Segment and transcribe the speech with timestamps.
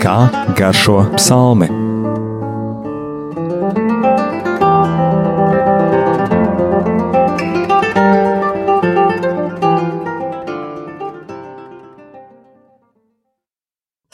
[0.00, 0.18] Kā
[0.58, 1.68] garšo psalmi?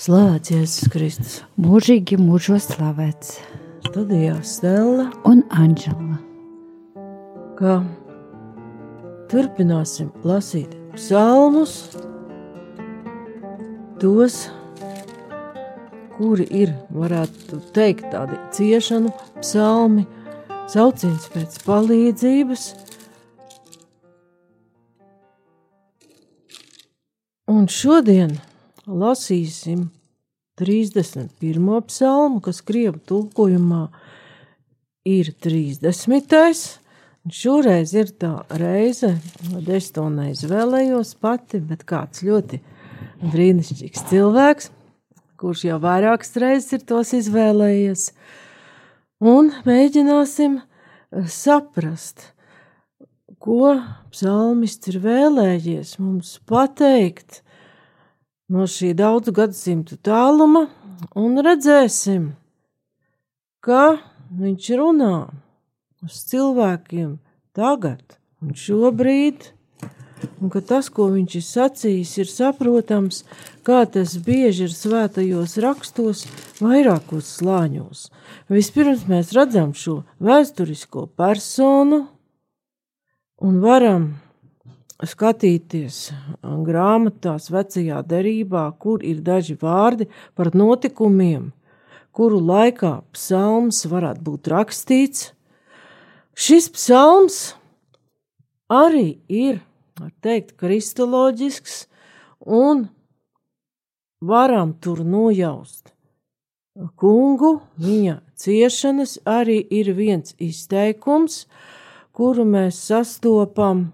[0.06, 1.38] Slavēts Jēzus Kristus.
[1.58, 3.40] mūžīgi mūžos slavēts
[3.88, 6.20] Studijā Stela, un Anģela.
[7.58, 7.80] ka
[9.30, 11.74] turpināsim lasīt psalmus,
[14.00, 14.46] tos,
[16.16, 20.06] kuri ir, varētu teikt, tādi ciešanu psalmi,
[20.72, 22.66] sauciens pēc palīdzības.
[27.50, 28.34] Un šodien
[28.86, 29.86] lasīsim
[30.56, 31.68] 31.
[31.90, 33.84] psalmu, kas krievu tulkojumā
[35.06, 36.85] ir 30.
[37.26, 42.60] Šoreiz ir tā reize, kad es to neizvēlējos pati, bet kāds ļoti
[43.32, 44.68] brīnišķīgs cilvēks,
[45.34, 48.04] kurš jau vairākas reizes ir tos izvēlējies.
[49.26, 52.28] Un mēģināsim eh, saprast,
[53.42, 53.74] ko
[54.14, 57.40] psalmists ir vēlējies mums pateikt
[58.54, 60.68] no šī daudzu gadsimtu tāluma,
[61.18, 62.30] un redzēsim,
[63.66, 63.96] ka
[64.30, 65.14] viņš runā
[66.06, 67.16] uz cilvēkiem
[67.56, 69.50] tagad un šobrīd,
[70.40, 73.22] un ka tas, ko viņš ir sacījis, ir saprotams,
[73.66, 76.26] kā tas bieži ir svētajos rakstos,
[76.60, 78.06] vairākos slāņos.
[78.52, 82.04] Vispirms mēs redzam šo vēsturisko personu
[83.42, 84.14] un varam
[85.04, 86.10] skatīties
[86.64, 91.50] grāmatās, vecajā derībā, kur ir daži vārdi par notikumiem,
[92.16, 95.32] kuru laikā psalms varētu būt rakstīts.
[96.36, 97.36] Šis psalms
[98.68, 99.62] arī ir,
[99.96, 101.86] var teikt, kristoloģisks,
[102.44, 102.82] un
[104.20, 105.94] varam tur nojaust.
[107.00, 111.46] Kungu, viņa ciešanas arī ir viens izteikums,
[112.12, 113.86] kuru mēs sastopam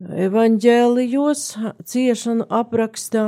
[0.00, 1.42] evaņģēlijos,
[1.84, 3.26] ciešanu aprakstā,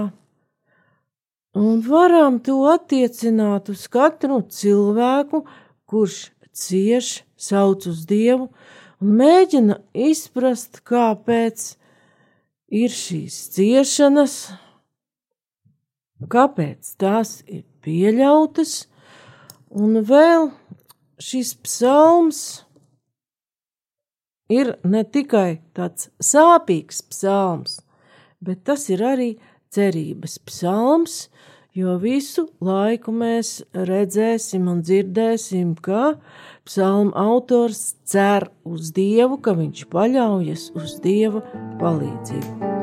[1.61, 5.45] un varam to attiecināt uz katru cilvēku,
[5.85, 7.19] kurš cieš,
[7.49, 8.49] sauc uz Dievu,
[9.03, 11.75] un mēģina izprast, kāpēc
[12.75, 14.37] ir šīs ciešanas,
[16.31, 18.85] kāpēc tās ir pieļautas,
[19.75, 20.51] un vēl
[21.21, 22.41] šis psalms
[24.53, 27.81] ir ne tikai tāds sāpīgs psalms,
[28.45, 29.35] bet tas ir arī
[29.75, 31.29] cerības psalms,
[31.75, 36.15] jo visu laiku mēs redzēsim un dzirdēsim, ka
[36.69, 41.43] psalma autors cer uz Dievu, ka viņš paļaujas uz Dieva
[41.83, 42.75] palīdzību.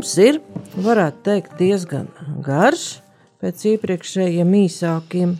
[0.00, 0.38] Psalms ir,
[0.80, 2.06] varētu teikt, diezgan
[2.40, 3.02] garš,
[3.36, 5.34] pēc iepriekšējiem īsākiem.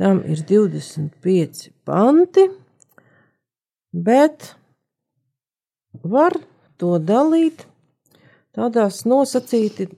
[0.00, 2.46] Tam ir 25 panti,
[3.92, 4.54] bet
[6.00, 6.38] var
[6.80, 7.66] to dalīt
[8.56, 9.90] tādās nosacīti,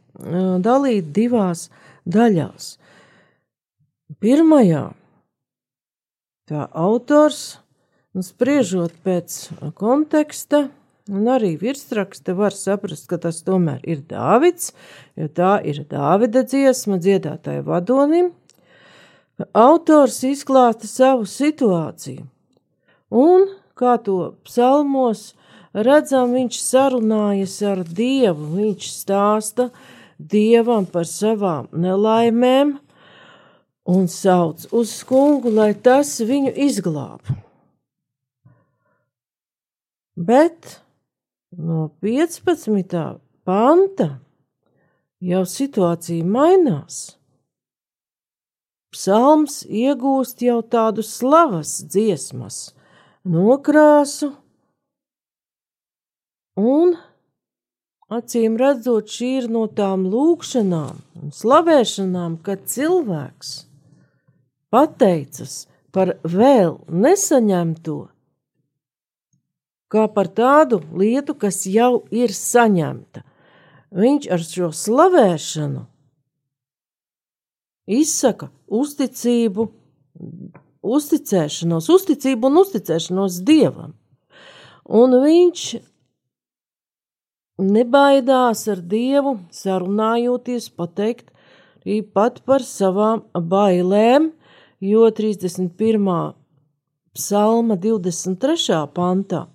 [0.66, 1.68] dalīt divās
[2.02, 2.72] daļās.
[4.18, 4.88] Pirmajā
[6.50, 7.60] tā autors,
[8.10, 9.38] nu, spriežot pēc
[9.78, 10.66] konteksta,
[11.08, 14.74] Un arī virsraksta var saprast, ka tas tomēr ir Dāvids,
[15.16, 18.34] jo tā ir Dāvida dziesma dziedātāja vadonim.
[19.56, 22.26] Autors izklāsta savu situāciju,
[23.08, 23.46] un
[23.78, 25.30] kā to psalmos
[25.72, 29.70] redzam, viņš sarunājas ar Dievu, viņš stāsta
[30.18, 32.74] Dievam par savām nelaimēm
[33.88, 37.38] un sauc uz kungu, lai tas viņu izglābtu.
[40.18, 40.82] Bet
[41.56, 43.20] no 15.
[43.44, 44.08] panta
[45.20, 46.98] jau situācija mainās.
[48.92, 52.72] Psalms iegūst jau tādu slavas dziesmas,
[53.24, 54.30] nokrāsu,
[56.56, 56.96] un
[58.08, 63.52] acīm redzot, šī ir no tām lūkšanām un slavēšanām, kad cilvēks
[64.72, 67.98] pateicas par vēl nesaņemto
[69.92, 73.24] kā par tādu lietu, kas jau ir saņemta.
[73.94, 75.86] Viņš ar šo slavēšanu
[77.88, 79.64] izsaka uzticību,
[80.84, 83.94] uzticēšanos, uzticību un uzticēšanos Dievam.
[84.88, 85.64] Un viņš
[87.64, 91.32] nebaidās ar Dievu sarunājoties, pateikt
[91.82, 94.32] arī pat par savām bailēm,
[94.84, 96.34] jo 31.
[97.16, 98.84] psalma 23.
[98.92, 99.46] pantā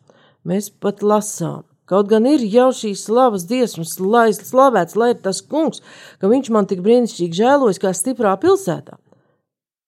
[0.48, 1.64] mēs pat lasām.
[1.90, 5.82] Kaut gan ir jau šīs slavas dziesmas, lai slavēts, lai ir tas kungs,
[6.22, 8.96] ka viņš man tik brīnišķīgi žēlojas kā stiprā pilsētā.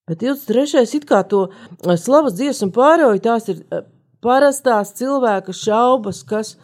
[0.06, 0.84] Bet 23.
[1.00, 3.86] it kā to eh, slavas dziesmu pārējoja, tās ir eh,
[4.22, 6.58] parastās cilvēka šaubas, kas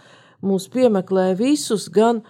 [0.43, 2.21] mūs piemeklē visus gan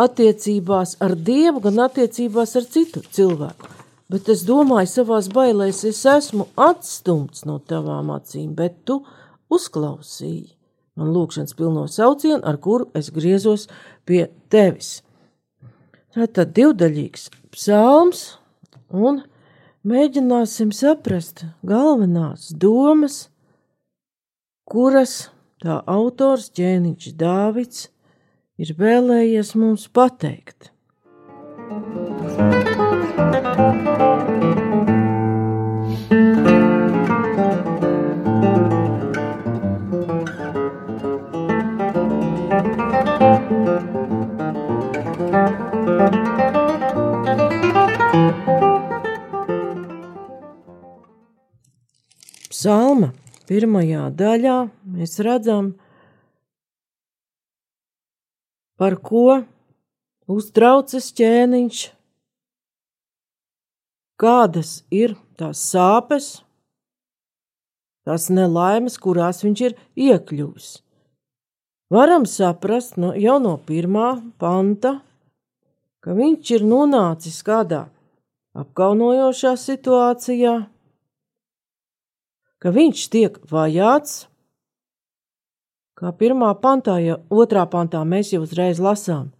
[0.00, 3.70] attiecībās ar Dievu, gan attiecībās ar citu cilvēku.
[4.12, 8.98] Bet es domāju, savās bailēs es esmu atstumts no tavām acīm, bet tu
[9.52, 10.61] uzklausīji
[10.98, 13.68] man lūkšanas pilno saucienu, ar kuru es griezos
[14.08, 15.00] pie tevis.
[16.12, 18.24] Tātad divdaļīgs psalms,
[18.92, 19.22] un
[19.88, 23.30] mēģināsim saprast galvenās domas,
[24.68, 25.30] kuras
[25.62, 27.88] tā autors ķēniņš Dāvids
[28.60, 30.70] ir vēlējies mums pateikt.
[32.32, 32.71] Thank you.
[52.62, 53.08] Psalma
[53.48, 54.56] pirmajā daļā
[54.94, 55.72] mēs redzam,
[58.78, 59.40] par ko
[60.30, 61.80] uztraucas ķēniņš,
[64.22, 66.28] kādas ir tās sāpes,
[68.06, 69.74] tās nelaimes, kurās viņš ir
[70.06, 70.68] iekļuvis.
[71.90, 75.00] Varam saprast no, jau no pirmā panta,
[75.98, 77.88] ka viņš ir nonācis kādā
[78.54, 80.60] apkaunojošā situācijā,
[82.62, 84.28] ka viņš tiek vajāts,
[85.98, 89.32] kā pirmā pantā, ja otrā pantā mēs jau uzreiz lasām.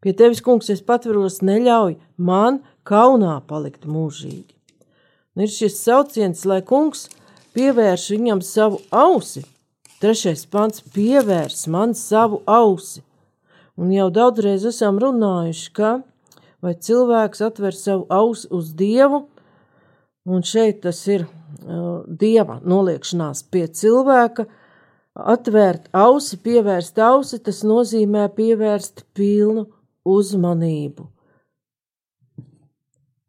[0.00, 4.56] Pie tevis, kungs, es patveros, neļauj man kaunā palikt mūžīgi.
[5.36, 7.10] Un ir šis sauciens, lai kungs
[7.52, 9.44] pievērš viņam savu ausi.
[10.00, 13.02] Trešais pants- pievērs man savu ausi.
[13.76, 16.02] Un jau daudzreiz esam runājuši, ka
[16.62, 19.26] vai cilvēks atver savu ausi uz Dievu,
[20.26, 21.26] un šeit tas ir
[22.20, 24.46] dieva noliekšanās pie cilvēka,
[25.14, 29.66] atvērt ausi, pievērst ausi, tas nozīmē pievērst pilnu
[30.06, 31.08] uzmanību.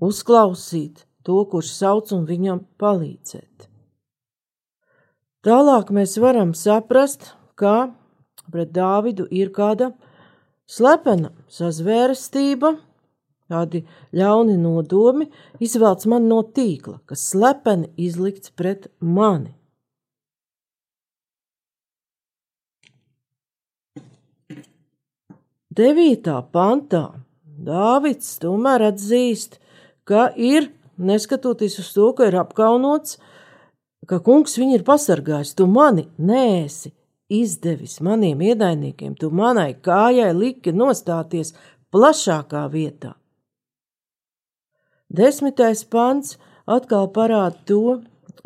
[0.01, 3.67] Uzklausīt to, kurš sauc un viņam palīdzēt.
[5.45, 7.91] Tālāk mēs varam saprast, ka
[8.53, 9.91] pret Dāvidu ir kāda
[10.69, 12.75] slepena sazvērestība,
[13.51, 13.83] Kādi
[14.15, 15.27] ļauni nodomi
[15.59, 19.51] izvelc man no tīkla, kas slepeni izlikts pret mani.
[25.71, 27.05] Devītā pantā
[27.61, 29.59] Dāvids tomēr atzīst,
[30.09, 33.19] ka ir, neskatoties uz to, ka ir apkaunots,
[34.09, 36.91] ka kungs viņu ir pasargājis, tu mani nēsi
[37.31, 41.53] izdevis maniem ienaidniekiem, tu manai kājai liki nostāties
[41.93, 43.15] plašākā vietā.
[45.11, 47.99] Desmitais pants atkal parāda to,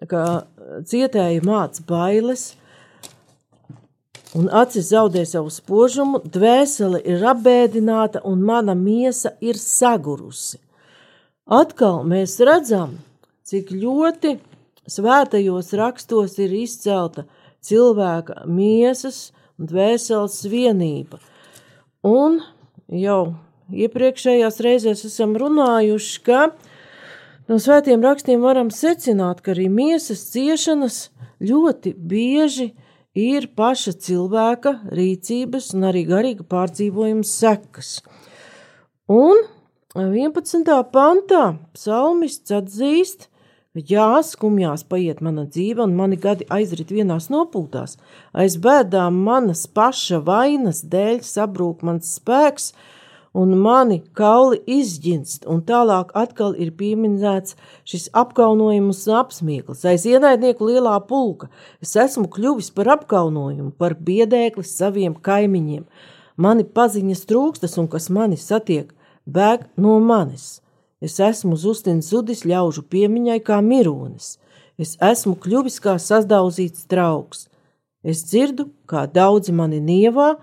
[0.10, 0.48] ka
[0.90, 2.56] cietēji māca bailes,
[4.36, 10.60] un acis zaudē savu spožumu, dvēsele ir apbēdināta, un mana miesa ir sagurusi.
[11.46, 12.98] Atkal mēs redzam,
[13.46, 14.36] cik ļoti
[14.90, 17.28] svētajos rakstos ir izcelta
[17.66, 21.22] cilvēka miesas un dvēseles vienība.
[22.06, 22.42] Un
[22.90, 23.36] jau
[23.74, 26.42] iepriekšējās reizēs esam runājuši, ka
[27.50, 31.00] no svētiem rakstiem varam secināt, ka arī miesas ciešanas
[31.44, 32.72] ļoti bieži
[33.16, 38.00] ir paša cilvēka rīcības un arī garīga pārdzīvojuma sekas.
[39.12, 39.46] Un
[39.96, 40.66] 11.
[40.92, 41.44] pantā
[41.78, 43.30] psalmists atzīst,
[43.76, 47.96] jā, skumjās paiet mana dzīve, un mani gadi aizrit vienās nopūtās.
[48.36, 52.74] Aiz bēdām manas paša vainas dēļ sabrūk mans spēks,
[53.36, 59.84] un mani kauli izģinst, un tālāk atkal ir pieminēts šis apkaunojums un apsmieklis.
[59.92, 61.50] Aiz ienaidnieku lielā pulka
[61.84, 65.84] es esmu kļuvis par apkaunojumu, par biedēkli saviem kaimiņiem.
[66.39, 68.94] Mani paziņas trūkstas, un kas mani satiek,
[69.27, 70.62] bēg no manis.
[71.04, 74.38] Es esmu zustins zudis ļaužu piemiņai kā mironis.
[74.80, 77.48] Es esmu kļuvis kā sazdauzīts trauks.
[78.04, 80.36] Es dzirdu, kā daudzi mani nievā,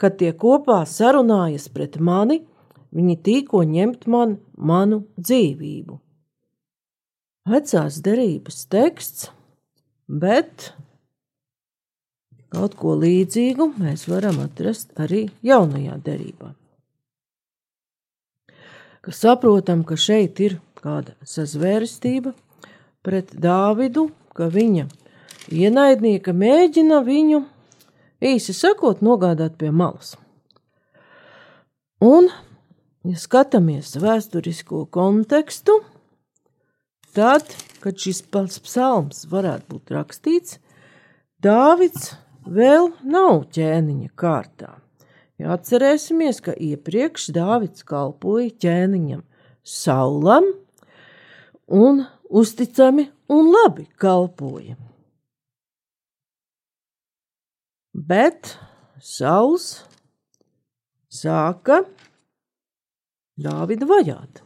[0.00, 2.40] Kad tie kopā sarunājas pret mani,
[2.96, 5.98] viņi tīko ņemt man manu dzīvību.
[7.50, 9.30] vecās derības teksts,
[10.06, 10.72] bet
[12.50, 16.54] kaut ko līdzīgu mēs varam atrast arī jaunajā derībā.
[19.00, 22.34] Ka saprotam, ka šeit ir kāda sazvērstība
[23.02, 24.86] pret Dāvidu, ka viņa
[25.50, 27.40] ienaidnieka mēģina viņu,
[28.20, 30.14] īsi sakot, nogādāt pie malas.
[32.00, 32.30] Un,
[33.04, 35.80] ja skatāmies vēsturisko kontekstu,
[37.16, 37.44] tad,
[37.80, 40.58] kad šis psalms varētu būt rakstīts,
[41.40, 42.10] Dāvids
[42.44, 44.74] vēl nav ķēniņa kārtā.
[45.40, 49.22] Ja atcerēsimies, ka iepriekš Dāvids kalpoja ķēniņam
[49.64, 50.50] Saulam
[51.72, 54.76] un uzticami un labi kalpoja.
[58.00, 58.54] Bet
[59.04, 59.82] Sauls
[61.12, 61.82] sāka
[63.40, 64.40] Dāvidu vajāt.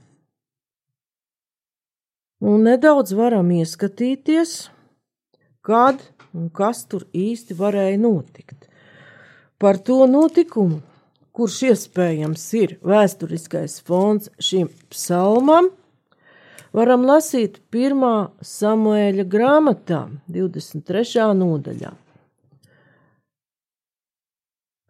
[2.42, 4.56] Un nedaudz varam ieskatīties,
[5.62, 6.02] kad
[6.34, 8.66] un kas tur īsti varēja notikt.
[9.58, 10.80] Par to notikumu,
[11.30, 15.70] kurš iespējams ir vēsturiskais fons šim psalmam,
[16.74, 18.06] varam lasīt 1.
[18.54, 21.28] Samuēļa grāmatā, 23.
[21.38, 22.00] nodaļā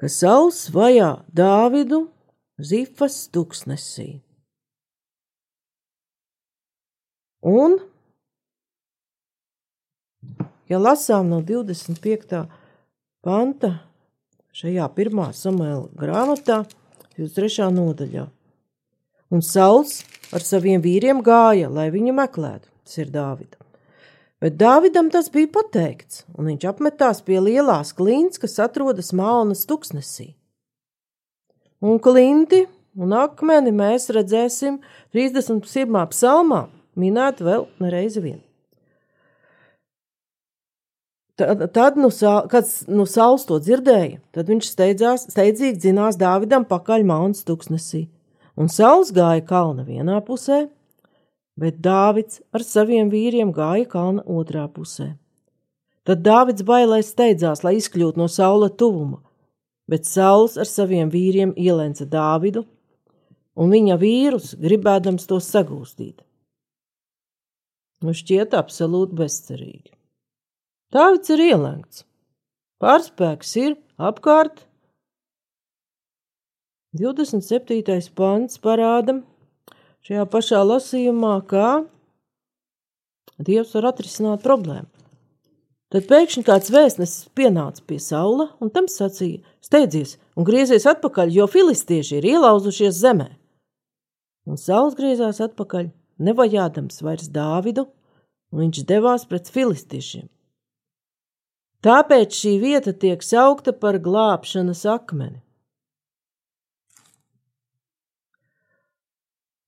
[0.04, 2.02] ka Sauls vajā Dāvidu
[2.60, 4.18] Zifas tuksnesī.
[7.40, 7.78] Un,
[10.68, 12.42] ja lasām no 25.
[13.24, 13.72] panta
[14.52, 16.60] šajā pirmā samēla grāmatā,
[17.16, 17.72] 23.
[17.72, 18.28] nodaļā,
[19.32, 20.02] un Sauls
[20.36, 23.63] ar saviem vīriem gāja, lai viņu meklētu, tas ir Dāvida.
[24.44, 30.34] Bet Dāvidam tas bija pateikts, un viņš apmetās pie lielās klints, kas atrodas Mānas tuksnesī.
[31.80, 34.82] Un klinti un akmeni mēs redzēsim
[35.16, 35.96] 31.
[36.12, 38.42] psalmā, minēt vēl nereizi vien.
[41.40, 42.12] Tad, tad nu,
[42.52, 48.04] kad nu, Sauls to dzirdēja, tad viņš steidzās, steidzīgi dzinās Dāvidam pakaļ Mānas tuksnesī,
[48.60, 50.66] un Sauls gāja kalna vienā pusē,
[51.60, 55.14] bet Dāvids ar saviem vīriem gāja kalna otrā pusē.
[56.04, 59.22] Tad Dāvids bailēs steidzās, lai izkļūtu no saula tuvuma,
[59.88, 62.64] bet Sauls ar saviem vīriem ielenca Dāvidu
[63.54, 66.20] un viņa vīrus, gribēdams to sagūstīt.
[68.04, 69.94] Nu šķiet absolūti bezcerīgi.
[70.92, 72.04] Dāvids ir ielenks,
[72.82, 74.66] pārspēks ir apkārt.
[76.94, 78.12] 27.
[78.14, 79.16] pants parāda,
[80.04, 81.68] šajā pašā lasījumā, kā
[83.44, 84.86] Dievs var atrisināt problēmu.
[85.94, 91.46] Tad pēkšņi kāds vēstnesis pienāca pie saula un tam sacīja: Steidzies un griezies atpakaļ, jo
[91.50, 93.28] filistieši ir ielauzušies zemē.
[94.46, 97.86] Un saules griezās atpakaļ, nevajādams vairs Dāvidu,
[98.52, 100.28] un viņš devās pret filistiešiem.
[101.84, 105.42] Tāpēc šī vieta tiek saukta par glābšanas akmeni.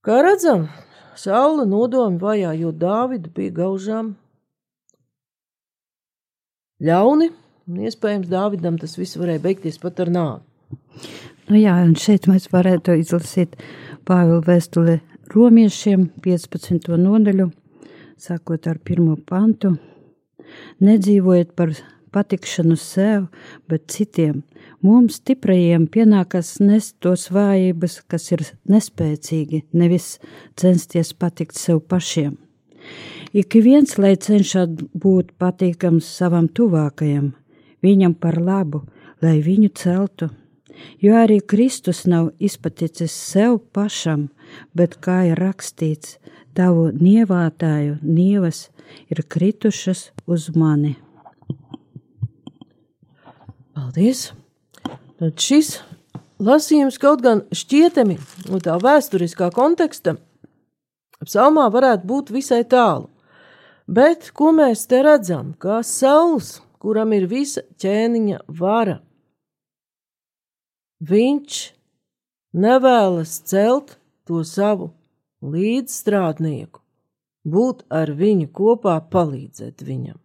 [0.06, 0.68] Kā redzam,
[1.18, 4.12] Saula nodomi vajājot Dāvidu bija gaužām
[6.86, 7.26] ļauni,
[7.66, 10.70] un iespējams Dāvidam tas viss varēja beigties pat ar nāvi.
[11.50, 13.58] Nu jā, un šeit mēs varētu izlasīt
[14.06, 15.00] Pāvila vēstuli
[15.34, 16.86] romiešiem 15.
[17.02, 17.48] nodaļu,
[18.14, 19.75] sākot ar pirmo pantu.
[20.86, 21.75] Nedzīvojiet par
[22.14, 23.26] patikšanu sev,
[23.66, 24.44] bet citiem.
[24.85, 30.18] Mums, stiprajiem, pienākas nest tos vājības, kas ir nespēcīgi, nevis
[30.61, 32.37] censties patikt sev pašiem.
[33.37, 37.33] Ik viens, lai cenšas būt patīkams savam tuvākajam,
[37.85, 38.85] viņam par labu,
[39.25, 40.30] lai viņu celtu.
[41.00, 44.28] Jo arī Kristus nav izpaticis sev pašam,
[44.76, 46.18] bet kā ir rakstīts,
[46.56, 48.66] tavu nievātāju nievas
[49.09, 50.99] ir kritušas uz mani.
[53.73, 54.35] Paldies!
[55.16, 55.78] Tad šis
[56.44, 58.18] lasījums kaut gan šķietami
[58.50, 60.18] no tā vēsturiskā konteksta
[61.25, 63.08] psalmā varētu būt visai tālu.
[63.88, 65.54] Bet ko mēs te redzam?
[65.56, 68.99] Kā sauls, kuram ir visa ķēniņa vara,
[71.00, 71.62] viņš
[72.61, 73.96] nevēlas celt
[74.28, 74.90] to savu
[75.40, 76.82] līdzstrādnieku,
[77.46, 80.20] būt ar viņu kopā, palīdzēt viņam.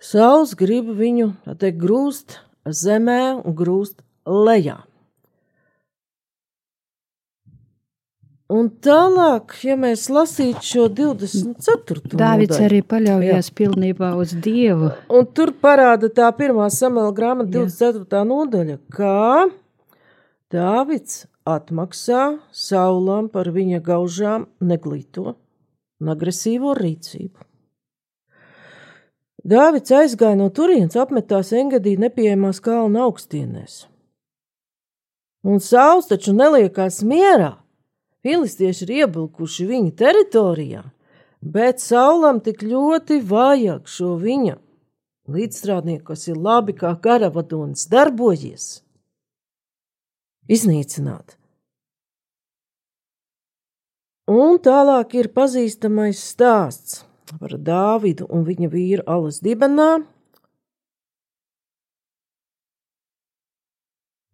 [0.00, 4.80] Sauls grib viņu teikt, grūst zemē un grūst lejā.
[8.50, 12.00] Un tālāk, ja mēs lasītu šo 24.
[12.18, 13.54] Dāvids nodaļu, arī paļaujas jā.
[13.60, 14.88] pilnībā uz Dievu.
[15.06, 18.08] Un tur parāda tā pirmā samela grāmata 24.
[18.10, 18.24] Jā.
[18.26, 19.46] nodaļa, kā
[20.50, 25.36] Dāvids atmaksā Saulam par viņa gaužām neglīto
[26.00, 27.49] un agresīvo rīcību.
[29.40, 33.86] Dāvids aizgāja no turienes, apmetās Engadī nepieejamās kalna augstienēs.
[35.48, 37.54] Un Sauls taču neliekās mierā.
[38.20, 40.82] Filistieši ir iebilkuši viņa teritorijā,
[41.40, 44.58] bet Saulam tik ļoti vajag šo viņa
[45.30, 48.82] līdzstrādnieku, kas ir labi kā karavadonis, darbojies,
[50.52, 51.38] iznīcināt.
[54.30, 57.00] Un tālāk ir pazīstamais stāsts
[57.38, 59.90] par Dāvidu un viņa vīru alas dibenā,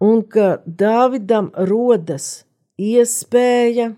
[0.00, 2.45] un ka Dāvidam rodas
[2.81, 3.95] iespēja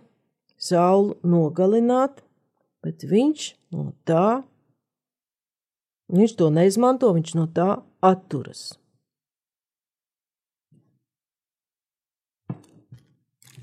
[0.59, 2.25] Saulu nogalināt,
[2.83, 4.43] bet viņš no tā,
[6.11, 7.69] viņš to neizmanto, viņš no tā
[8.03, 8.73] atturas.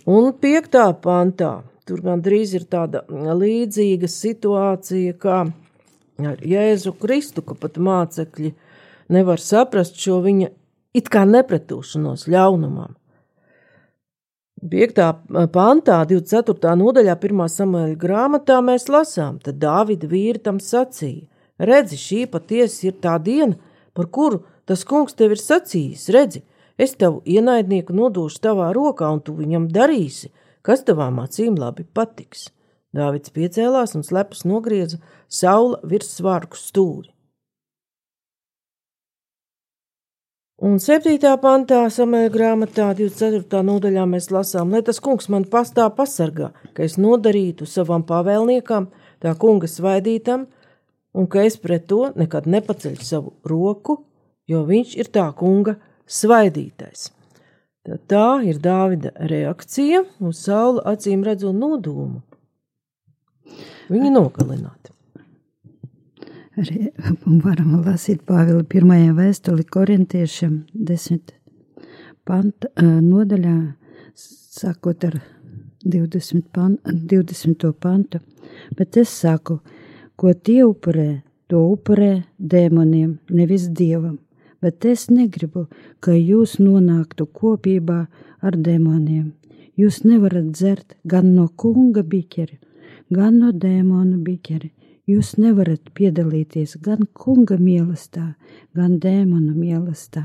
[0.06, 5.44] Un piektā pantā Tur gandrīz ir tāda līdzīga situācija kā
[6.26, 8.54] ar Jēzu Kristu, ka pat mācekļi
[9.14, 10.50] nevar saprast šo viņa
[10.98, 12.96] it kā nepretūšanos ļaunumam.
[14.66, 15.02] 5.
[15.54, 16.72] pantā, 24.
[16.80, 17.42] nodaļā, 1.
[17.54, 21.28] samuēļa grāmatā mēs lasām, tad Dāvida vīri tam sacīja:
[21.60, 23.60] Redzi, šī patiesi ir tā diena,
[23.94, 26.08] par kuru tas kungs tev ir sacījis.
[26.16, 26.42] Redzi,
[26.82, 30.32] es tavu ienaidnieku nodošu tavā rokā, un tu viņam darīsi,
[30.66, 32.50] kas tavām acīm labi patiks.
[32.96, 37.12] Dāvids piecēlās un slepus nogrieza saula virs svārku stūri.
[40.66, 41.20] Un 7.
[41.44, 43.60] pantā, samēra grāmatā, 24.
[43.68, 48.88] nodaļā mēs lasām, lai tas kungs man pastāv pasargā, ka es nodarītu savam pavēlniekam,
[49.20, 50.48] tā kunga svaidītam,
[51.12, 53.98] un ka es pret to nekad nepaceļu savu roku,
[54.48, 55.76] jo viņš ir tā kunga
[56.08, 57.10] svaidītais.
[57.86, 62.24] Tad tā ir Dāvida reakcija uz saula acīm redzot nodomu.
[63.94, 64.90] Viņu nogalināt.
[66.58, 66.88] Arī
[67.44, 71.36] varam lasīt Pāvila pirmajā vēstuli korintiešiem desmit
[72.26, 73.56] panta, nodaļā,
[74.18, 75.20] sākot ar
[75.86, 77.70] 20, pan, 20.
[77.78, 78.24] pantu.
[78.74, 79.60] Bet es saku,
[80.18, 81.10] ko tie upurē,
[81.52, 84.18] to upurē dēmoniem, nevis dievam
[84.66, 85.68] bet es negribu,
[86.02, 88.06] ka jūs nonāktu kopībā
[88.42, 89.36] ar demoniem.
[89.78, 92.58] Jūs nevarat dzert gan no kunga biķeri,
[93.14, 94.72] gan no dēmona biķeri.
[95.06, 98.32] Jūs nevarat piedalīties gan kunga mīlestā,
[98.74, 100.24] gan dēmona mīlestā.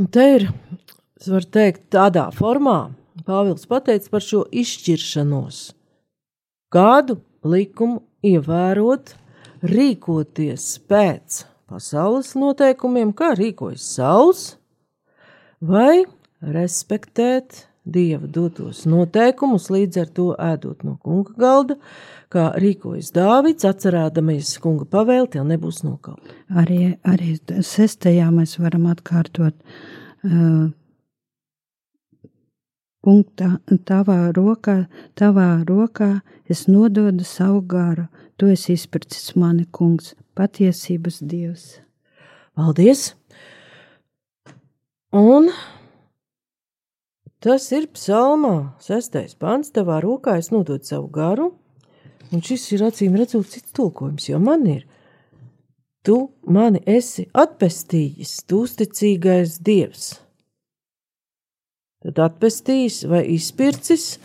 [0.00, 0.48] Un te ir,
[1.20, 2.90] es varu teikt, tādā formā,
[3.22, 5.58] Pāvils pateica par šo izšķiršanos.
[6.72, 9.14] Kādu likumu ievērot,
[9.66, 14.46] rīkoties pēc pasaules noteikumiem, kā rīkojas saules,
[15.62, 16.04] vai
[16.42, 21.78] respektēt dieva dotos noteikumus, līdz ar to ēdot no kunga galda,
[22.32, 26.34] kā rīkojas Dāvids, atcerēdamies kunga pavēli, tev nebūs nokaut.
[26.62, 27.34] Arī, arī
[27.66, 29.58] sestajā mēs varam atkārtot.
[30.22, 30.70] Uh,
[33.02, 34.86] punktā, tavā rokā,
[35.18, 38.06] tavā rokā es nododu savu garu.
[38.38, 41.66] Tu esi izpircis mani, kungs, patiesības dievs.
[42.56, 43.12] Paldies!
[45.12, 45.50] Un
[47.42, 51.52] tas ir psalmā, sestais pants, tavā rokā es nododu savu garu,
[52.32, 54.86] un šis ir acīm redzot cits tulkojums, jo man ir.
[56.02, 56.16] Tu
[56.50, 60.14] mani esi atpestījis, tu uzticīgais dievs
[62.02, 64.16] tad atpestījis vai izpircis.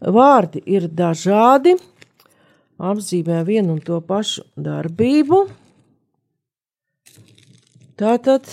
[0.00, 1.76] Vārdi ir dažādi,
[2.78, 5.44] apzīmē vienu un to pašu darbību.
[7.98, 8.48] Tātad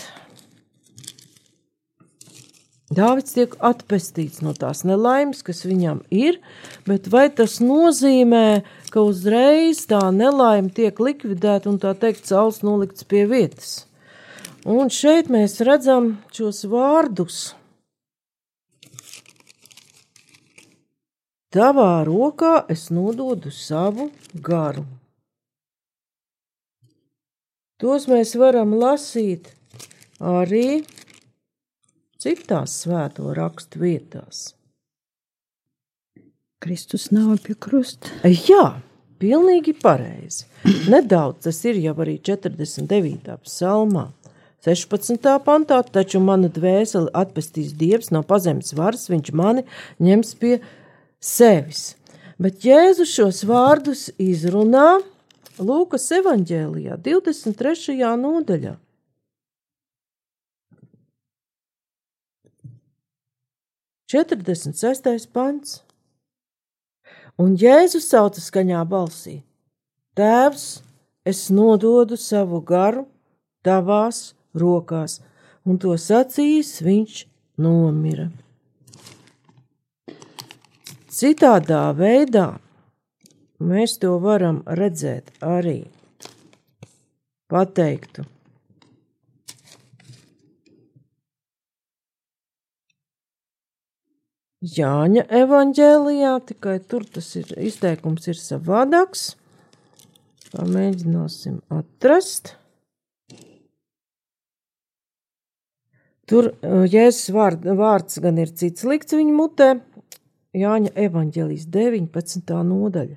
[2.91, 6.41] Dāvids tiek atpestīts no tās nelaimes, kas viņam ir,
[6.83, 13.07] bet vai tas nozīmē, ka uzreiz tā nelaime tiek likvidēta un tā teikt, cels nolikts
[13.07, 13.85] pie vietas?
[14.67, 17.39] Un šeit mēs redzam šos vārdus
[21.51, 24.05] Tavā rokā es nododu savu
[24.39, 24.85] garu.
[27.75, 29.49] Tos mēs varam lasīt
[30.23, 30.85] arī
[32.23, 34.53] citās svēto rakstu vietās.
[36.63, 38.07] Kristus nav pie krusta.
[38.23, 38.79] Jā,
[39.19, 40.47] pilnīgi pareizi.
[40.87, 43.39] Nedaudz tas ir jau arī 49.
[43.43, 44.07] psalmā.
[44.63, 45.25] 16.
[45.43, 49.65] pantā, taču mana dvēsele atpestīs Dievs no pazemes varas, viņš mani
[49.99, 50.59] ņems pie
[51.21, 51.95] sevis.
[52.41, 54.99] Bet Jēzus šos vārdus izrunā
[55.61, 57.99] Lūkas evanģēlijā, 23.
[58.17, 58.77] nodaļā.
[64.11, 65.27] 46.
[65.31, 65.77] pants.
[67.39, 69.37] Un Jēzus sauca skaņā balsī:
[70.19, 70.81] Tēvs,
[71.23, 73.05] es nododu savu garu
[73.63, 75.21] tavās rokās,
[75.63, 77.25] un to sacījis viņš
[77.61, 78.27] nomira.
[81.11, 82.45] Citādā veidā
[83.59, 85.81] mēs to varam redzēt arī
[87.51, 88.23] pateiktu.
[94.61, 99.31] Jāņa evanģēlijā, tikai tur tas ir izteikums ir savādāks.
[100.53, 102.55] Pamēģināsim atrast.
[106.31, 109.73] Tur Jēzus vārd, vārds gan ir cits likts viņa mutē,
[110.51, 112.51] Jāņa evanģēlijas 19.
[112.67, 113.15] nodaļa.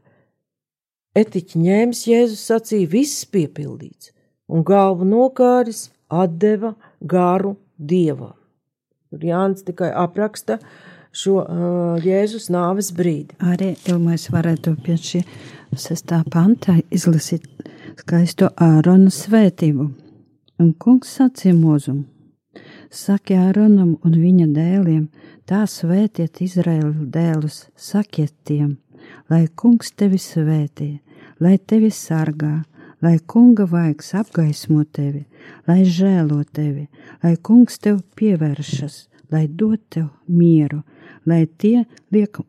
[1.18, 4.12] Etiķi ņēmis Jēzus sacīja, viss piepildīts,
[4.46, 8.36] un galvu nokāris atdeva garu dievam.
[9.10, 10.60] Tur Jānis tikai apraksta
[11.14, 13.34] šo uh, Jēzus nāves brīdi.
[13.42, 15.24] Arī Ilmais varētu pie šī
[15.74, 17.50] sestā pantā izlasīt
[17.98, 19.90] skaisto Ārona svētību.
[20.62, 22.06] Un kungs sacīja mūzumu,
[22.90, 25.08] saki Āronam un viņa dēliem,
[25.48, 28.76] tā svētiet Izraēlu dēlus, sakiet tiem,
[29.30, 30.98] lai kungs tevi svētī,
[31.40, 32.62] lai tevi sargā,
[33.04, 35.24] lai kunga vaigs apgaismo tevi,
[35.68, 36.88] lai žēlo tevi,
[37.22, 38.96] lai kungs tev pievēršas,
[39.32, 40.82] lai dod tev mieru,
[41.26, 42.40] lai tie liek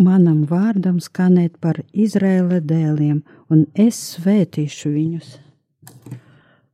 [0.00, 5.36] manam vārdam skanēt par Izraēla dēliem, un es svētīšu viņus.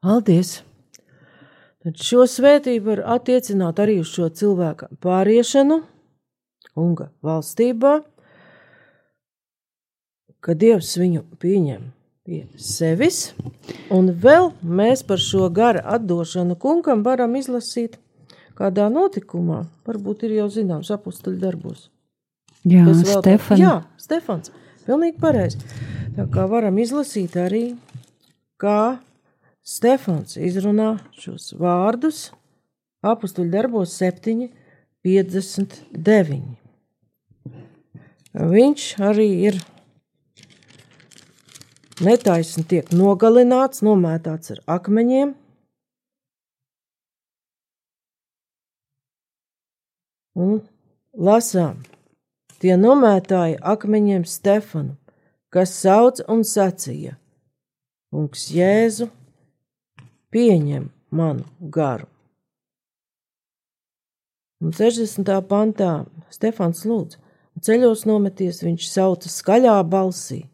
[0.04, 0.60] Paldies!
[1.86, 5.76] Tad šo svētību var attiecināt arī uz šo cilvēku pāriešanu,
[6.74, 8.00] unga valstībā,
[10.42, 11.84] ka Dievs viņu pieņem
[12.26, 13.36] pie sevis,
[13.94, 18.00] un vēl mēs par šo gara atdošanu kungam varam izlasīt
[18.58, 21.86] kādā notikumā, varbūt ir jau zināms apustuļu darbos.
[22.66, 23.62] Jā, Stefan.
[23.62, 24.50] Jā, Stefans,
[24.88, 25.62] pilnīgi pareizi.
[26.18, 27.66] Tā kā varam izlasīt arī,
[28.58, 28.96] kā
[29.66, 32.28] Stefans izrunā šos vārdus
[33.02, 34.46] apustuļu darbos 7,
[35.02, 36.36] 59.
[38.36, 39.58] Viņš arī ir
[42.06, 45.34] netaisni tiek nogalināts, nomētāts ar akmeņiem.
[50.46, 50.56] Un
[51.16, 51.82] lasām,
[52.62, 54.94] tie nomētāja akmeņiem Stefanu,
[55.50, 57.16] kas sauc un sacīja:
[58.12, 59.08] Kungs Jēzu,
[60.34, 62.08] pieņem manu garu.
[64.64, 65.28] Un 60.
[65.50, 67.18] pantā Stefans lūdz,
[67.54, 70.46] un ceļos nometies viņš sauca skaļā balsī: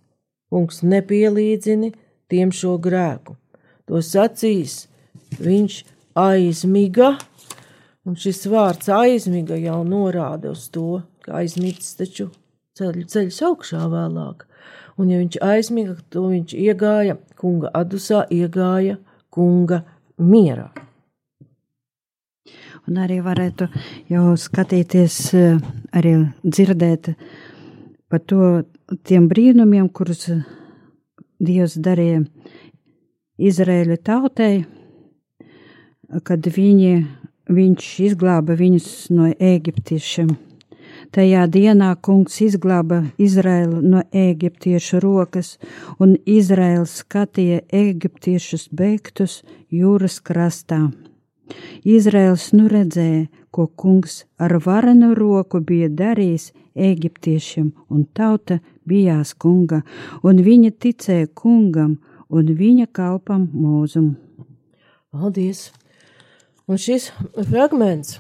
[0.51, 1.93] Kungs nepielīdzini
[2.29, 3.37] tiem šo grēku.
[3.87, 4.89] To sacīs
[5.39, 5.79] viņš
[6.19, 7.15] aizmiga,
[8.05, 12.29] un šis vārds aizmiga jau norāda uz to, ka aizmigs taču
[12.79, 14.47] ceļ, ceļš augšā vēlāk.
[15.01, 18.99] Un ja viņš aizmiga, to viņš iegāja kunga adusā, iegāja
[19.33, 19.83] kunga
[20.21, 20.69] mierā.
[22.91, 23.69] Un arī varētu
[24.11, 25.59] jau skatīties, eh,
[25.95, 27.15] arī dzirdēt
[28.09, 28.65] par to,
[29.05, 30.29] tiem brīnumiem, kurus
[31.43, 32.21] Dievs darīja
[33.43, 34.65] Izraēļa tautai,
[36.23, 37.07] kad viņi,
[37.51, 40.52] viņš izglāba viņus no eģiptiešiem.
[41.13, 45.59] Tajā dienā kungs izglāba Izraēlu no eģiptiešu rokas,
[46.01, 50.87] un Izraēls skatīja eģiptiešus beigtus jūras krastā.
[51.85, 59.83] Izraels nu redzēja, ko kungs ar varenu roku bija darījis eģiptiešiem, un tauta bijās kunga,
[60.25, 61.99] un viņa ticēja kungam
[62.33, 64.15] un viņa kalpam mūzum.
[65.13, 65.69] Paldies!
[66.65, 68.17] Un šis fragments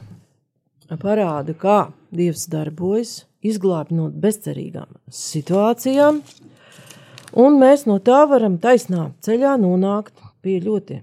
[1.00, 6.20] parāda, kā Dievs darbojas, izglābj no bezcerīgām situācijām,
[7.42, 11.00] un mēs no tā varam taisnā ceļā nonākt pie ļoti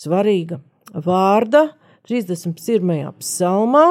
[0.00, 0.60] svarīga
[0.94, 1.68] vārda
[2.08, 3.14] 31.
[3.20, 3.86] psalmā,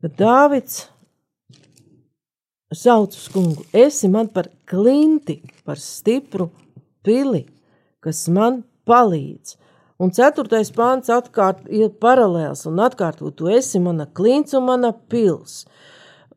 [0.00, 0.84] kad Dāvids
[2.70, 6.50] sauc uz kungu, esi man par klinti, par stipru
[7.02, 7.42] pili,
[8.00, 9.56] kas man palīdz.
[10.00, 15.66] Un ceturtais pāns atkārt ir paralēls un atkārto, tu esi mana klints un mana pils.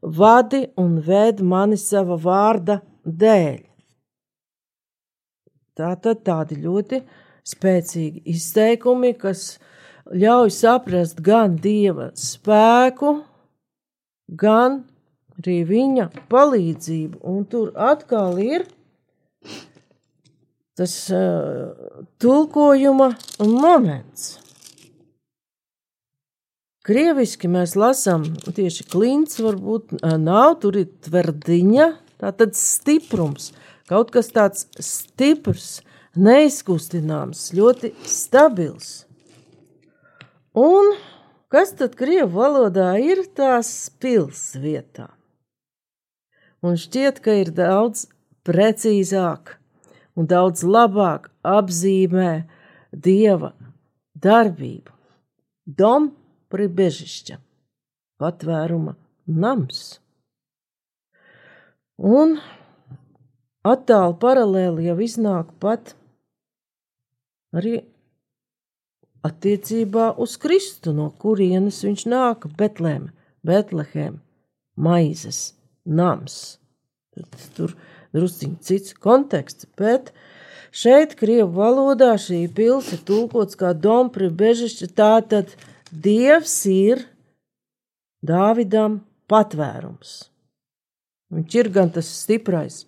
[0.03, 3.61] Vadi un ved mani sava vārda dēļ.
[5.79, 6.99] Tā tad tādi ļoti
[7.47, 9.57] spēcīgi izteikumi, kas
[10.11, 13.15] ļauj saprast gan dieva spēku,
[14.27, 14.83] gan
[15.39, 17.23] arī viņa palīdzību.
[17.23, 18.67] Un tur atkal ir
[20.77, 21.73] tas uh,
[22.21, 24.39] tulkojuma moments.
[26.83, 31.85] Krieviski mēs lasām tieši klints, varbūt nav, tur ir tverdiņa,
[32.19, 33.53] tā tad stiprums,
[33.87, 35.77] kaut kas tāds stiprs,
[36.19, 39.05] neizkustināms, ļoti stabils.
[40.59, 40.91] Un
[41.47, 43.71] kas tad Krievu valodā ir tās
[44.03, 45.07] pils vietā?
[46.59, 48.09] Un šķiet, ka ir daudz
[48.43, 49.55] precīzāk
[50.15, 52.43] un daudz labāk apzīmē
[52.93, 53.53] Dieva
[54.23, 54.91] darbību.
[55.65, 56.11] Dom
[56.53, 57.39] pribežišķa,
[58.21, 58.93] patvēruma
[59.25, 59.81] nams.
[61.97, 62.37] Un
[63.63, 65.95] attālu paralēli jau iznāk pat
[67.55, 67.79] arī
[69.23, 73.07] attiecībā uz Kristu, no kurienes viņš nāk Betlēm,
[73.45, 74.19] Betlehem,
[74.75, 75.53] maizes,
[75.85, 76.57] nams.
[77.55, 77.75] Tur
[78.13, 80.11] drusciņ cits konteksts, bet
[80.73, 85.55] šeit Krievu valodā šī pils ir tulkots kā dompri bežišķi, tātad
[85.93, 87.05] Dievs ir
[88.23, 90.23] Dāvidam patvērums.
[91.33, 92.83] Viņš ir gan tas stiprais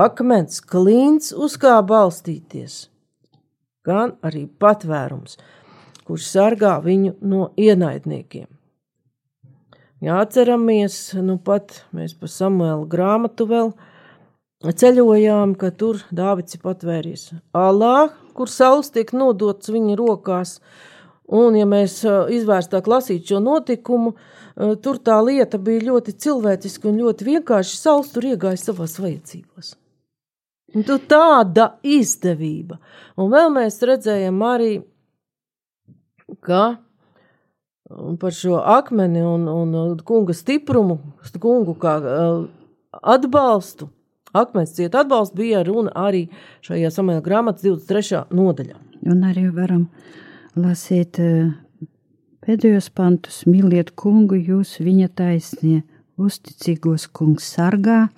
[0.00, 2.86] akmens, klīns, uz kā balstīties,
[3.86, 5.36] gan arī patvērums,
[6.06, 8.48] kurš sargā viņu no ienaidniekiem.
[10.00, 13.74] Jāatceramies, nu pat mēs pa Samuēlu grāmatu vēl
[14.60, 20.58] ceļojām, ka tur Dāvids ir patvēries Allā, kur saules tiek nodots viņa rokās,
[21.30, 22.00] Un, ja mēs
[22.34, 24.16] izvērstāk lasīt šo notikumu,
[24.82, 27.76] tur tā lieta bija ļoti cilvēciska un ļoti vienkārši.
[27.78, 29.76] Sauls tur iegāja savās vajadzībās.
[30.74, 32.80] Un tu tāda izdevība.
[33.18, 34.72] Un vēl mēs redzējām arī,
[36.42, 36.64] ka
[38.18, 40.98] par šo akmeni un, un kunga stiprumu,
[41.42, 41.94] kungu kā
[42.90, 43.90] atbalstu,
[44.32, 46.26] akmens ciet atbalstu bija runa arī
[46.66, 48.24] šajā samajā grāmatas 23.
[48.34, 48.78] nodaļā.
[49.10, 49.88] Un arī varam
[50.58, 51.52] lasīt eh,
[52.44, 55.82] pēdējos pantus, mīliet kungu, jūs viņa taisnie,
[56.20, 58.08] uzticīgos kungs sargā,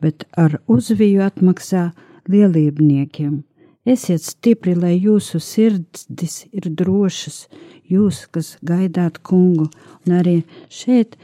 [0.00, 1.90] bet ar uzviju atmaksā
[2.30, 3.40] lielībniekiem.
[3.88, 7.46] Esiet stipri, lai jūsu sirdis ir drošas,
[7.88, 9.70] jūs, kas gaidāt kungu,
[10.04, 11.16] un arī šeit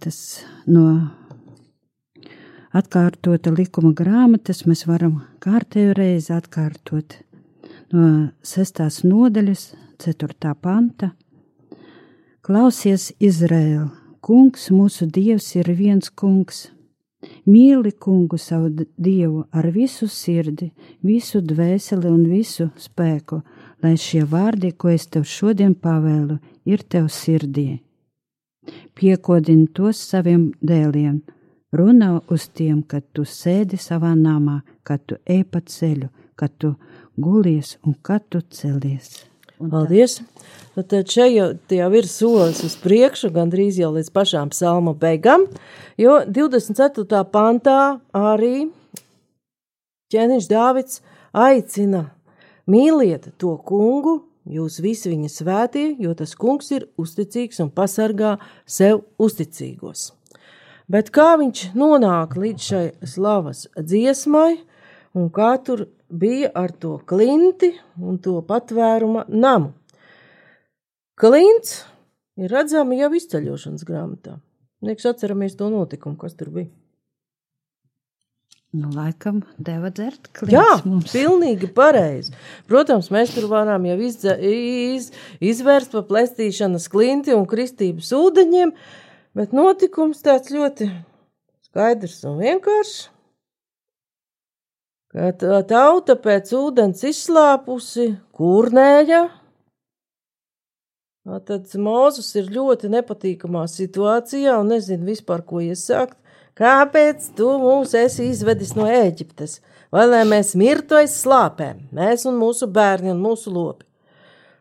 [0.00, 0.18] tas
[0.68, 0.86] no
[2.76, 7.20] atkārtota likuma grāmatas mēs varam kārtējo reizi atkārtot
[7.94, 8.06] no
[8.42, 9.70] sestās nodaļas,
[10.02, 11.12] ceturtā panta.
[12.46, 13.88] Klausies, Izraēl,
[14.22, 16.66] kungs, mūsu dievs ir viens kungs.
[17.48, 18.68] Mīli kungu savu
[19.02, 20.68] dievu ar visu sirdi,
[21.02, 23.40] visu dvēseli un visu spēku,
[23.82, 26.36] lai šie vārdi, ko es tev šodien pavēlu,
[26.68, 27.80] ir tev sirdī.
[28.94, 31.22] Piekodini tos saviem dēliem,
[31.78, 36.74] runā uz tiem, kad tu sēdi savā namā, kad tu ej pa ceļu, kad tu
[37.16, 39.24] gulies un kad tu celies.
[39.60, 40.18] Un Paldies!
[40.76, 45.46] Nu, tad šeit jau, jau ir solis uz priekšu, gandrīz jau līdz pašām psalmu beigām,
[45.96, 47.22] jo 24.
[47.32, 47.78] pantā
[48.12, 48.66] arī
[50.12, 51.00] ķēniņš Dāvids
[51.32, 52.04] aicina
[52.68, 58.36] mīliet to kungu, jūs visi viņa svētie, jo tas kungs ir uzticīgs un pasargā
[58.68, 60.10] sev uzticīgos.
[60.92, 64.60] Bet kā viņš nonāk līdz šai slavas dziesmai,
[65.18, 69.72] un kā tur bija ar to klinti un to patvēruma namu.
[71.18, 71.80] Klints
[72.36, 74.36] ir redzama jau izceļošanas grāmatā.
[74.84, 76.68] Liekas, atceramies to notikumu, kas tur bija.
[78.76, 81.08] Nu, laikam, deva dzert klints Jā, mums.
[81.14, 82.34] pilnīgi pareizi.
[82.68, 85.08] Protams, mēs tur varam jau izdze, iz,
[85.40, 88.74] izvērst pa plestīšanas klinti un kristības ūdeņiem,
[89.36, 90.88] bet notikums tāds ļoti
[91.68, 92.96] skaidrs un vienkāršs
[95.16, 99.30] tauta pēc ūdens izslāpusi, kurnēja.
[101.26, 106.18] Tad Mozus ir ļoti nepatīkamā situācijā un nezinu vispār, ko iesākt.
[106.56, 109.60] Kāpēc tu mūs esi izvedis no Ēģiptes?
[109.92, 113.84] Vai lai mēs mirtu aiz slāpēm, mēs un mūsu bērni un mūsu lopi?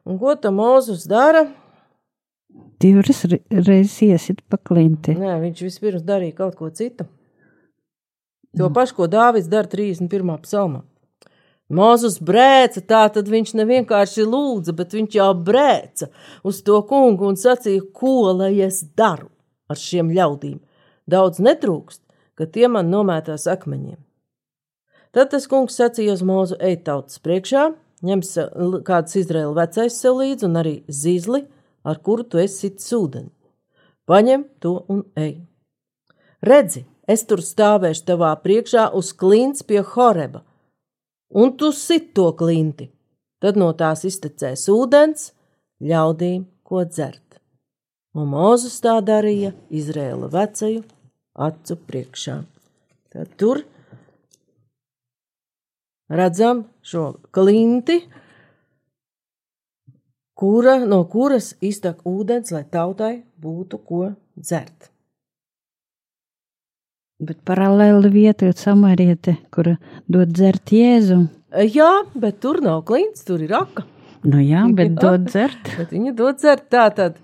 [0.05, 1.45] Un ko tam Mozus dara?
[2.81, 5.15] Divas reizes iesit pa klinti.
[5.17, 7.07] Nē, viņš vispirms darīja kaut ko citu.
[8.55, 10.35] To pašu, ko Dāvids dara 31.
[10.43, 10.83] psalmā.
[11.65, 16.11] Mozus brēca, tā tad viņš nevienkārši lūdza, bet viņš jau brēca
[16.45, 19.31] uz to kungu un sacīja, ko lai es daru
[19.67, 20.59] ar šiem ļaudīm.
[21.09, 22.03] Daudz netrūkst,
[22.37, 23.97] ka tie man nomētās akmeņiem.
[25.15, 27.69] Tad tas kungs sacīja uz mūzu ej tautas priekšā,
[28.05, 28.31] ņems
[28.85, 31.45] kāds Izraēla vecais sev līdzi un arī zīzli,
[31.85, 33.31] ar kuru tu esi sūdeni.
[34.09, 35.37] Paņem to un ej.
[36.45, 40.43] Redzi, es tur stāvēšu tavā priekšā uz klints pie Horeba,
[41.29, 42.91] un tu sit to klinti.
[43.41, 45.31] Tad no tās iztecēs ūdens,
[45.81, 47.21] ļaudīm ko dzert.
[48.15, 50.83] un Mozus tā darīja Izrēla vecaju
[51.35, 52.35] acu priekšā.
[53.11, 53.59] Tad tur
[56.07, 57.99] redzam šo klinti,
[60.35, 64.03] kura, no kuras iztek ūdens, lai tautai būtu ko
[64.35, 64.91] dzert.
[67.25, 69.77] Bet paralēli vieta ir samariete, kura
[70.11, 71.21] dod dzert Jēzu.
[71.71, 73.85] Jā, bet tur nav klints, tur ir aka.
[74.27, 75.71] Nu jā, bet dod dzert.
[75.79, 77.21] Bet viņa dod dzert tā tad.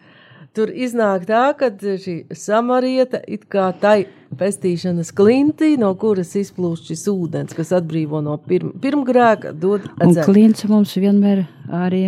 [0.55, 4.01] Tur iznāk tā, ka šī samarieta it kā tai
[4.35, 10.27] pestīšanas klintī, no kuras izplūst šis ūdens, kas atbrīvo no pirm, pirmgrēka, dod Un dzert.
[10.27, 12.03] klints mums vienmēr arī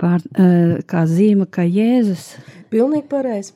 [0.00, 2.38] pār, eh, kā zīme, kā Jēzus.
[2.70, 3.52] Pilnīgi pareizi.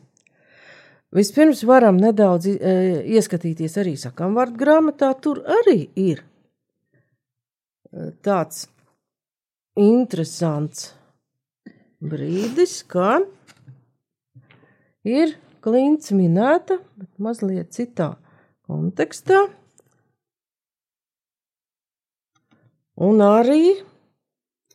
[1.15, 2.73] Vispirms varam nedaudz i- e,
[3.15, 5.13] ieskatīties arī sakām grāmatā.
[5.21, 6.25] Tur arī ir
[7.93, 8.67] e, tāds
[9.77, 10.93] interesants
[12.03, 13.21] brīdis, ka
[15.05, 18.17] ir klints minēta, bet mazliet citā
[18.69, 19.47] kontekstā.
[22.97, 23.85] Un arī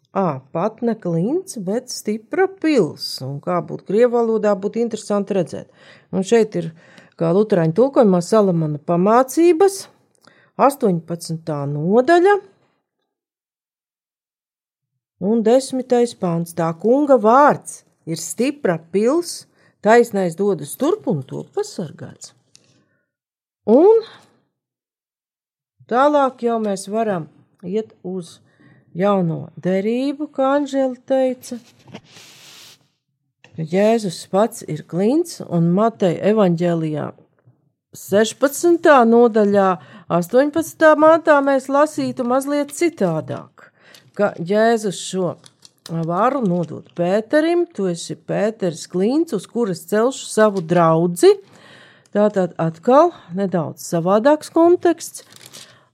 [0.10, 3.20] À, pat ne klints, bet stipra pils.
[3.22, 5.70] Un kā būtu krievu valodā, būtu interesanti redzēt.
[6.10, 6.72] Un šeit ir,
[7.20, 9.84] kā Lutāņu tulkojumā, Salamana pamācības,
[10.58, 11.54] 18.
[11.76, 12.34] nodaļa
[15.30, 16.18] un 10.
[16.20, 16.58] pāns.
[16.58, 19.46] Tā kunga vārds ir stipra pils,
[19.86, 22.34] taisnais dodas turp un to pasargāts.
[23.70, 24.02] Un
[25.86, 27.30] tālāk jau mēs varam
[27.62, 28.40] iet uz
[28.96, 31.60] jauno derību, kā Anžela teica.
[33.60, 37.10] ka Jēzus pats ir klints un Mateja evaņģēlijā
[37.92, 38.86] 16.
[39.10, 39.70] nodaļā,
[40.08, 40.92] 18.
[40.96, 43.72] mātā mēs lasītu mazliet citādāk,
[44.14, 45.34] ka Jēzus šo
[45.90, 51.34] varu nodot Pēterim, tu esi Pēteris klints, uz kuras celšu savu draudzi.
[52.14, 55.26] Tātad atkal nedaudz savādāks konteksts,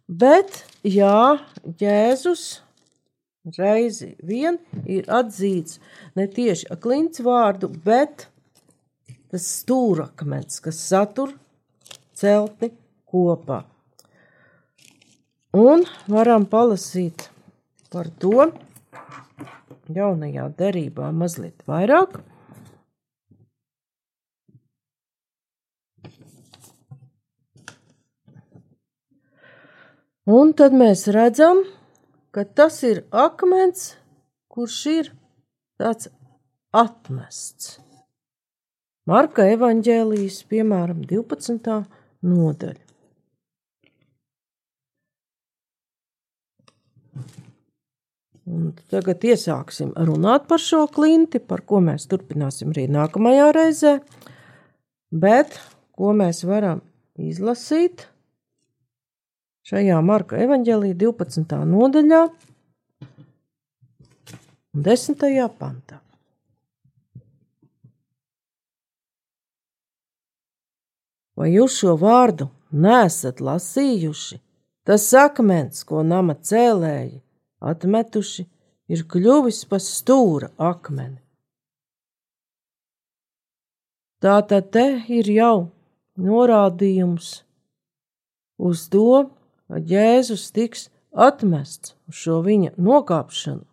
[0.08, 1.39] bet jā,
[1.79, 2.64] Jēzus
[3.58, 5.79] reizi vien ir atzīts
[6.17, 8.27] ne tieši ar klints vārdu, bet
[9.31, 11.36] tas stūrakmens, kas satur
[12.15, 12.71] celtni
[13.10, 13.63] kopā.
[15.55, 17.29] Un varam palasīt
[17.93, 18.49] par to
[19.95, 22.17] jaunajā derībā mazliet vairāk.
[30.25, 31.84] Un tad mēs redzam, ka
[32.43, 33.93] tas ir akmens,
[34.51, 35.11] kurš ir
[35.79, 36.09] tāds
[36.75, 37.77] atmests.
[39.07, 41.77] Marka evanģēlijas, piemēram, 12.
[42.25, 42.81] nodaļa.
[48.45, 53.93] Un tagad iesāksim runāt par šo klinti, par ko mēs turpināsim arī nākamajā reizē.
[55.13, 55.57] Bet
[55.97, 56.83] ko mēs varam
[57.17, 58.05] izlasīt
[59.65, 61.56] šajā Marka evanģēlī 12.
[61.65, 62.21] nodaļā
[64.75, 65.23] un 10.
[65.58, 66.01] pantā.
[71.36, 74.38] Vai jūs šo vārdu nesat lasījuši?
[74.86, 77.23] Tas akmens, ko nama cēlēji
[77.65, 78.45] atmetuši,
[78.93, 81.17] ir kļuvis par stūra akmeni.
[84.21, 85.71] Tā tad te ir jau
[86.21, 87.32] norādījums
[88.62, 89.25] uz to,
[89.69, 93.65] Jēzus tiks atmests uz šo viņa nokāpšanu,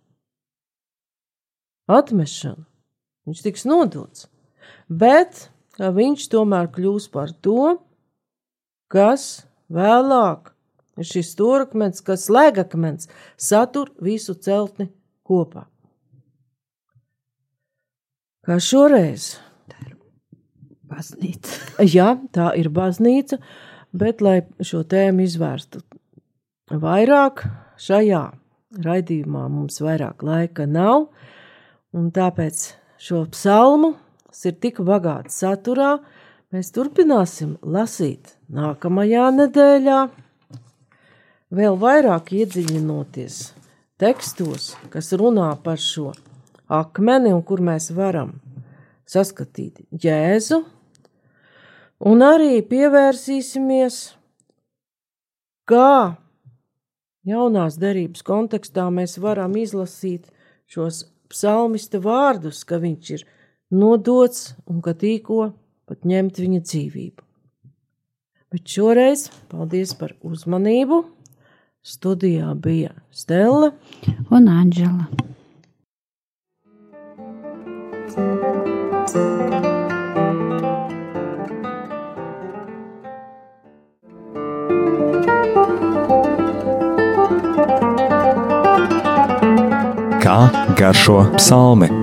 [1.92, 2.64] atmešanu.
[3.28, 4.26] Viņš tiks nodots,
[4.88, 5.46] bet
[5.78, 7.76] viņš tomēr kļūs par to,
[8.90, 10.50] kas vēlāk
[10.98, 14.88] ir šis stūrakmens, kas slēgakmens, satur visu celtni
[15.28, 15.68] kopā.
[18.42, 19.36] Kā šoreiz
[20.92, 21.84] Baznīca.
[21.88, 23.38] Jā, tā ir baznīca,
[23.92, 25.82] bet, lai šo tēmu izvērstu
[26.82, 27.44] vairāk,
[27.80, 28.22] šajā
[28.82, 31.08] raidījumā mums vairāk laika nav,
[31.92, 32.64] un tāpēc
[33.02, 33.94] šo psalmu,
[34.30, 35.98] kas ir tik bagāts saturā,
[36.52, 40.00] mēs turpināsim lasīt nākamajā nedēļā,
[41.52, 43.42] vēl vairāk iedziļinoties
[44.00, 46.10] tekstos, kas runā par šo
[46.72, 48.38] akmeni un kur mēs varam
[49.08, 50.62] saskatīt Jēzu,
[52.02, 53.98] un arī pievērsīsimies,
[55.68, 56.18] kā
[57.28, 60.28] jaunās derības kontekstā mēs varam izlasīt
[60.70, 63.26] šos psalmista vārdus, ka viņš ir
[63.72, 65.52] nodots un ka tīko
[65.88, 67.26] pat ņemt viņa dzīvību.
[68.52, 71.04] Bet šoreiz paldies par uzmanību.
[71.82, 73.72] Studijā bija Stela.
[74.30, 75.08] Un Anģela.
[78.14, 79.71] thank you
[90.22, 90.38] kā
[90.78, 92.01] garšo psalmi.